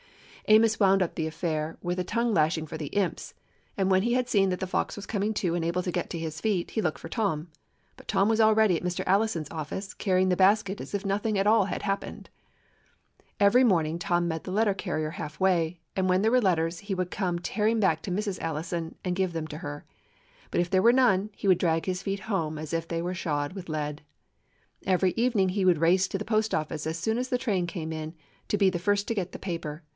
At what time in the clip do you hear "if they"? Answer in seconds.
22.73-23.01